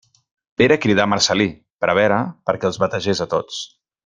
[0.61, 1.47] Pere cridà a Marcel·lí,
[1.85, 2.17] prevere,
[2.51, 3.63] perquè els bategés a tots.